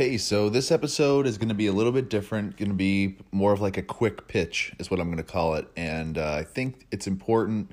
[0.00, 2.56] Hey, so this episode is going to be a little bit different.
[2.56, 5.56] Going to be more of like a quick pitch, is what I'm going to call
[5.56, 5.70] it.
[5.76, 7.72] And uh, I think it's important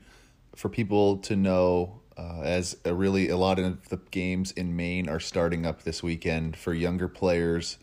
[0.54, 5.08] for people to know, uh, as a really a lot of the games in Maine
[5.08, 7.78] are starting up this weekend for younger players.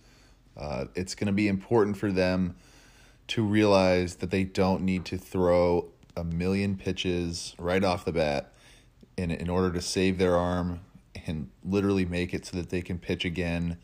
[0.58, 2.54] Uh, it's going to be important for them
[3.28, 5.88] to realize that they don't need to throw
[6.18, 8.52] a million pitches right off the bat
[9.16, 10.80] in in order to save their arm
[11.26, 13.78] and literally make it so that they can pitch again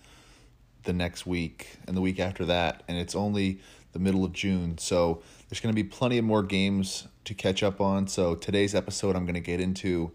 [0.85, 3.61] the next week and the week after that and it's only
[3.93, 7.63] the middle of June so there's going to be plenty of more games to catch
[7.63, 10.13] up on so today's episode I'm going to get into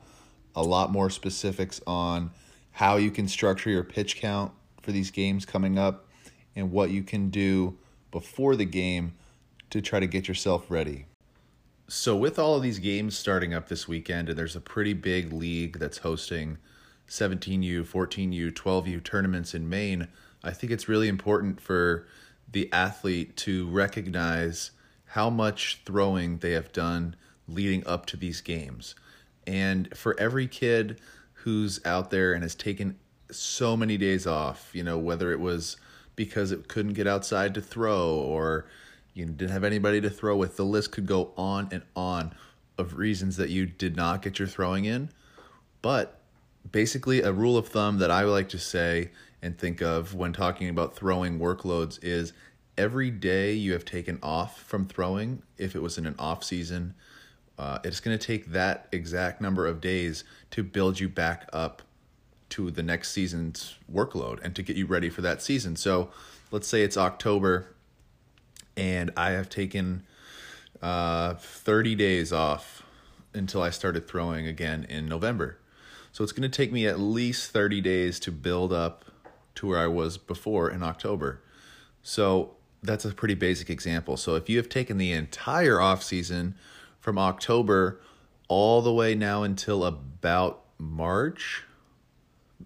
[0.56, 2.32] a lot more specifics on
[2.72, 4.52] how you can structure your pitch count
[4.82, 6.08] for these games coming up
[6.56, 7.78] and what you can do
[8.12, 9.14] before the game
[9.70, 11.06] to try to get yourself ready.
[11.88, 15.32] So, with all of these games starting up this weekend, and there's a pretty big
[15.32, 16.58] league that's hosting
[17.08, 20.08] 17U, 14U, 12U tournaments in Maine,
[20.46, 22.08] I think it's really important for
[22.52, 24.72] the athlete to recognize
[25.08, 27.16] how much throwing they have done
[27.48, 28.96] leading up to these games.
[29.48, 31.00] And for every kid
[31.34, 32.98] who's out there and has taken
[33.32, 35.78] so many days off, you know, whether it was
[36.16, 38.66] because it couldn't get outside to throw or
[39.14, 40.58] you didn't have anybody to throw with.
[40.58, 42.34] The list could go on and on
[42.78, 45.10] of reasons that you did not get your throwing in.
[45.82, 46.20] But
[46.70, 49.12] basically, a rule of thumb that I would like to say
[49.46, 52.34] and think of when talking about throwing workloads is
[52.80, 56.96] every day you have taken off from throwing, if it was in an off season,
[57.60, 61.84] uh, it's going to take that exact number of days to build you back up
[62.50, 65.76] to the next season's workload and to get you ready for that season.
[65.76, 66.10] So
[66.50, 67.68] let's say it's October
[68.76, 70.08] and I have taken
[70.82, 72.82] uh, 30 days off
[73.36, 75.60] until I started throwing again in November.
[76.12, 79.06] So it's going to take me at least 30 days to build up
[79.56, 81.42] to where I was before in October.
[82.02, 84.18] So that's a pretty basic example.
[84.18, 86.56] So if you have taken the entire off season
[87.00, 88.00] from October
[88.48, 91.64] all the way now until about March,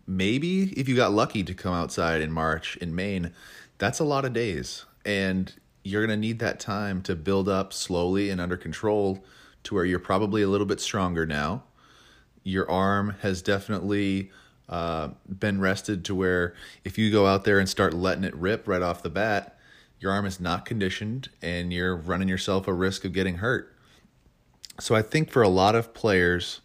[0.05, 3.31] maybe if you got lucky to come outside in March in Maine,
[3.77, 4.85] that's a lot of days.
[5.05, 5.53] And
[5.83, 9.23] you're going to need that time to build up slowly and under control
[9.63, 11.63] to where you're probably a little bit stronger now.
[12.43, 14.31] Your arm has definitely
[14.69, 16.53] uh, been rested to where
[16.83, 19.57] if you go out there and start letting it rip right off the bat,
[19.99, 23.75] your arm is not conditioned and you're running yourself a risk of getting hurt.
[24.79, 26.61] So I think for a lot of players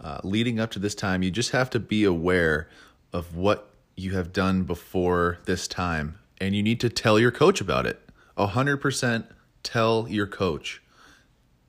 [0.00, 2.68] uh, leading up to this time, you just have to be aware
[3.12, 7.60] of what you have done before this time and you need to tell your coach
[7.60, 8.00] about it.
[8.38, 9.26] 100%
[9.62, 10.82] tell your coach.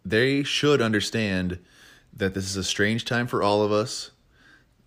[0.05, 1.59] They should understand
[2.13, 4.11] that this is a strange time for all of us,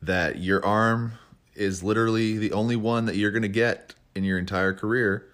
[0.06, 1.12] that your arm
[1.54, 5.26] is literally the only one that you're going to get in your entire career.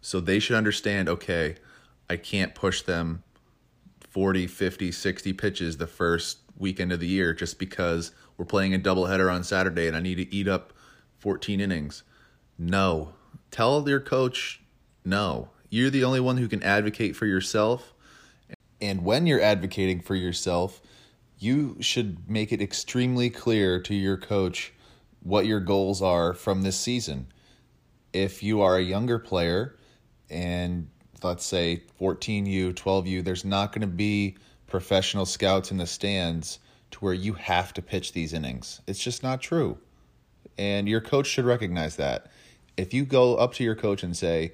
[0.00, 1.56] So they should understand okay,
[2.08, 3.22] I can't push them
[4.08, 8.78] 40, 50, 60 pitches the first weekend of the year just because we're playing a
[8.78, 10.72] doubleheader on Saturday and I need to eat up
[11.18, 12.02] 14 innings.
[12.58, 13.12] No.
[13.50, 14.62] Tell your coach
[15.04, 15.50] no.
[15.68, 17.92] You're the only one who can advocate for yourself.
[18.80, 20.80] And when you're advocating for yourself,
[21.38, 24.72] you should make it extremely clear to your coach
[25.22, 27.26] what your goals are from this season.
[28.12, 29.76] If you are a younger player
[30.30, 30.88] and
[31.22, 34.36] let's say 14U, 12U, there's not going to be
[34.66, 36.58] professional scouts in the stands
[36.92, 38.80] to where you have to pitch these innings.
[38.86, 39.78] It's just not true.
[40.58, 42.30] And your coach should recognize that.
[42.76, 44.52] If you go up to your coach and say,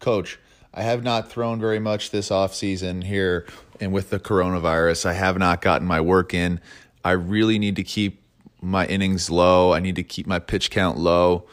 [0.00, 0.38] Coach,
[0.76, 3.46] I have not thrown very much this off season here,
[3.80, 6.60] and with the coronavirus, I have not gotten my work in.
[7.02, 8.22] I really need to keep
[8.60, 9.72] my innings low.
[9.72, 11.46] I need to keep my pitch count low.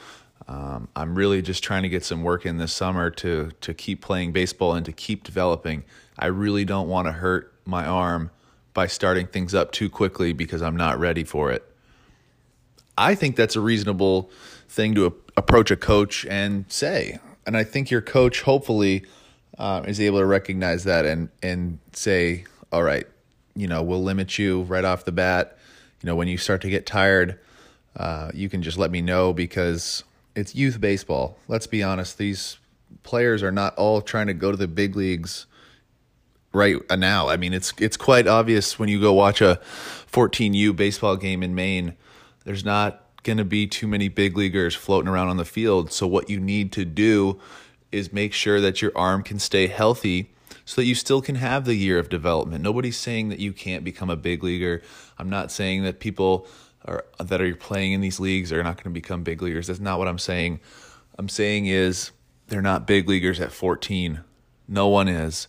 [0.46, 4.02] Um, I'm really just trying to get some work in this summer to to keep
[4.02, 5.86] playing baseball and to keep developing.
[6.20, 8.30] I really don't want to hurt my arm
[8.74, 11.64] by starting things up too quickly because I'm not ready for it.
[12.98, 14.30] I think that's a reasonable
[14.68, 19.06] thing to approach a coach and say and I think your coach hopefully
[19.57, 23.07] uh, is able to recognize that and and say, all right,
[23.56, 25.57] you know, we'll limit you right off the bat.
[26.01, 27.40] You know, when you start to get tired,
[27.95, 30.04] uh, you can just let me know because
[30.36, 31.38] it's youth baseball.
[31.48, 32.57] Let's be honest; these
[33.04, 35.45] players are not all trying to go to the big leagues
[36.54, 37.30] right now.
[37.30, 39.60] I mean, it's it's quite obvious when you go watch a
[40.12, 41.95] 14U baseball game in Maine.
[42.45, 45.92] There's not going to be too many big leaguers floating around on the field.
[45.92, 47.40] So, what you need to do
[47.92, 50.31] is make sure that your arm can stay healthy
[50.66, 52.64] so that you still can have the year of development.
[52.64, 54.81] Nobody's saying that you can't become a big leaguer.
[55.18, 56.48] I'm not saying that people
[56.86, 59.68] are, that are playing in these leagues are not going to become big leaguers.
[59.68, 60.60] That's not what I'm saying.
[61.18, 62.12] I'm saying is
[62.48, 64.22] they're not big leaguers at 14.
[64.68, 65.48] No one is.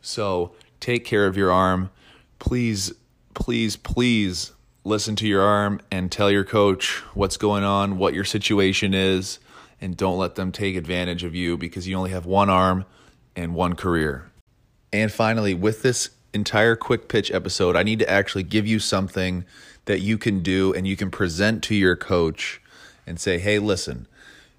[0.00, 1.90] So take care of your arm.
[2.38, 2.92] Please,
[3.34, 4.52] please, please
[4.86, 9.40] listen to your arm and tell your coach what's going on, what your situation is,
[9.80, 12.84] and don't let them take advantage of you because you only have one arm
[13.34, 14.30] and one career.
[14.92, 19.44] And finally, with this entire quick pitch episode, I need to actually give you something
[19.86, 22.60] that you can do and you can present to your coach
[23.06, 24.06] and say, hey, listen,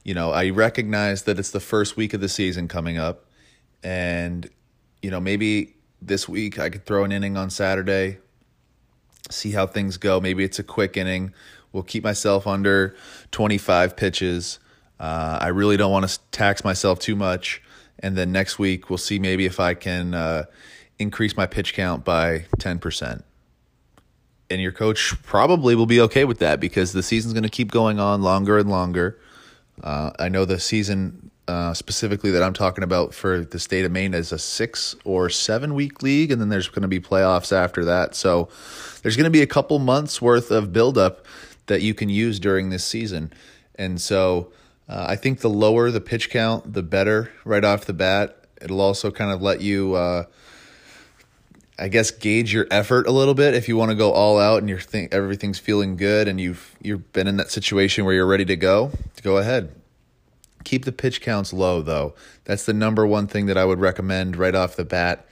[0.04, 3.26] you know, I recognize that it's the first week of the season coming up,
[3.82, 4.50] and,
[5.02, 8.18] you know, maybe this week I could throw an inning on Saturday,
[9.30, 10.20] see how things go.
[10.20, 11.34] Maybe it's a quick inning.
[11.72, 12.96] We'll keep myself under
[13.32, 14.60] 25 pitches.
[15.00, 17.62] Uh, I really don't want to tax myself too much.
[18.00, 20.46] And then next week, we'll see maybe if I can uh,
[21.00, 23.24] increase my pitch count by 10%
[24.50, 27.72] and your coach probably will be okay with that because the season's going to keep
[27.72, 29.20] going on longer and longer.
[29.84, 33.92] Uh, I know the season uh, specifically that I'm talking about for the state of
[33.92, 37.52] Maine is a six or seven week league, and then there's going to be playoffs
[37.52, 38.16] after that.
[38.16, 38.50] So
[39.02, 41.26] there's going to be a couple months worth of buildup
[41.68, 43.32] that you can use during this season.
[43.76, 44.52] And so
[44.90, 48.46] uh, I think the lower the pitch count, the better right off the bat.
[48.62, 50.24] It'll also kind of let you uh,
[51.80, 54.60] I guess gauge your effort a little bit if you want to go all out
[54.60, 58.26] and you're think everything's feeling good and you've you've been in that situation where you're
[58.26, 58.92] ready to go.
[59.22, 59.74] Go ahead.
[60.68, 62.14] Keep the pitch counts low though.
[62.44, 65.26] That's the number one thing that I would recommend right off the bat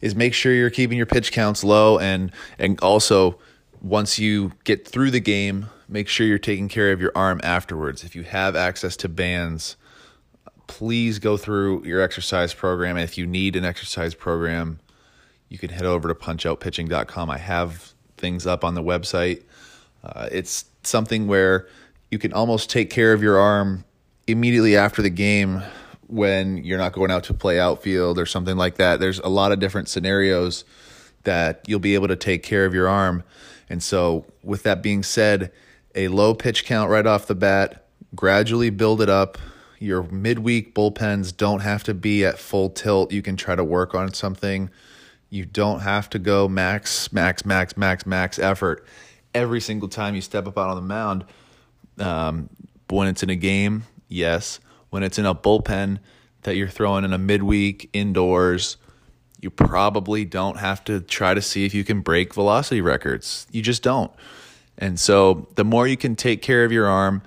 [0.00, 3.36] is make sure you're keeping your pitch counts low and and also
[3.82, 8.04] once you get through the game, make sure you're taking care of your arm afterwards.
[8.04, 9.74] If you have access to bands,
[10.68, 12.96] please go through your exercise program.
[12.96, 14.78] And if you need an exercise program,
[15.48, 17.28] you can head over to punchoutpitching.com.
[17.28, 19.42] I have things up on the website.
[20.04, 21.66] Uh, it's something where
[22.12, 23.84] you can almost take care of your arm
[24.30, 25.62] immediately after the game
[26.06, 29.00] when you're not going out to play outfield or something like that.
[29.00, 30.64] There's a lot of different scenarios
[31.24, 33.22] that you'll be able to take care of your arm.
[33.68, 35.52] And so, with that being said,
[35.94, 39.38] a low pitch count right off the bat, gradually build it up.
[39.78, 43.12] Your midweek bullpens don't have to be at full tilt.
[43.12, 44.70] You can try to work on something
[45.30, 48.84] you don't have to go max, max, max, max, max effort
[49.32, 51.24] every single time you step up out on the mound.
[51.98, 52.50] Um,
[52.88, 54.60] when it's in a game, yes.
[54.90, 56.00] When it's in a bullpen
[56.42, 58.76] that you're throwing in a midweek indoors,
[59.40, 63.46] you probably don't have to try to see if you can break velocity records.
[63.50, 64.12] You just don't.
[64.76, 67.22] And so the more you can take care of your arm,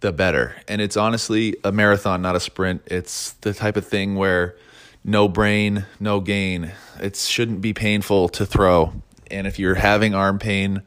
[0.00, 0.56] the better.
[0.68, 2.82] And it's honestly a marathon, not a sprint.
[2.86, 4.56] It's the type of thing where
[5.04, 6.72] no brain, no gain.
[7.00, 8.92] It shouldn't be painful to throw.
[9.30, 10.82] And if you're having arm pain,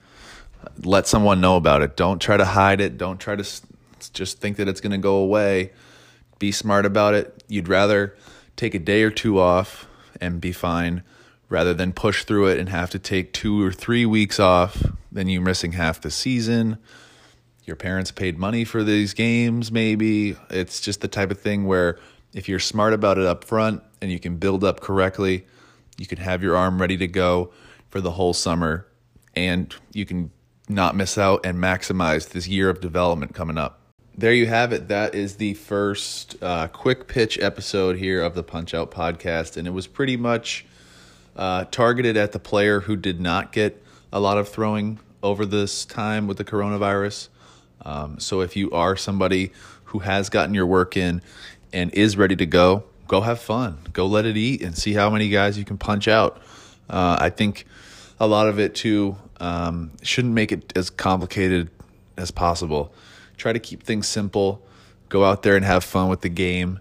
[0.83, 1.95] let someone know about it.
[1.95, 2.97] Don't try to hide it.
[2.97, 3.43] Don't try to
[4.07, 5.71] just think that it's going to go away.
[6.37, 7.43] Be smart about it.
[7.49, 8.15] You'd rather
[8.55, 9.87] take a day or two off
[10.21, 11.03] and be fine
[11.49, 14.83] rather than push through it and have to take two or three weeks off.
[15.11, 16.77] Then you're missing half the season.
[17.65, 20.37] Your parents paid money for these games, maybe.
[20.49, 21.99] It's just the type of thing where
[22.33, 25.45] if you're smart about it up front and you can build up correctly,
[25.97, 27.51] you can have your arm ready to go
[27.89, 28.87] for the whole summer
[29.35, 30.31] and you can
[30.67, 33.78] not miss out and maximize this year of development coming up.
[34.19, 34.89] There you have it.
[34.89, 39.55] That is the first uh, quick pitch episode here of the Punch Out podcast.
[39.55, 40.65] And it was pretty much
[41.37, 45.85] uh, targeted at the player who did not get a lot of throwing over this
[45.85, 47.29] time with the coronavirus.
[47.83, 49.53] Um, so if you are somebody
[49.85, 51.21] who has gotten your work in
[51.71, 53.77] and is ready to go, go have fun.
[53.93, 56.41] Go let it eat and see how many guys you can punch out.
[56.89, 57.65] Uh, I think
[58.19, 61.69] a lot of it too um, shouldn't make it as complicated
[62.17, 62.93] as possible.
[63.39, 64.61] Try to keep things simple.
[65.09, 66.79] Go out there and have fun with the game.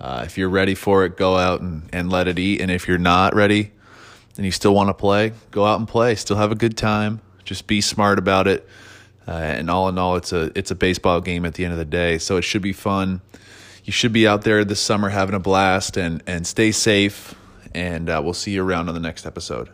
[0.00, 2.60] Uh, if you're ready for it, go out and, and let it eat.
[2.60, 3.72] And if you're not ready
[4.36, 6.14] and you still want to play, go out and play.
[6.14, 7.20] Still have a good time.
[7.44, 8.68] Just be smart about it.
[9.26, 11.78] Uh, and all in all, it's a it's a baseball game at the end of
[11.78, 12.18] the day.
[12.18, 13.22] So it should be fun
[13.84, 17.34] you should be out there this summer having a blast and, and stay safe.
[17.74, 19.68] And uh, we'll see you around on the next episode.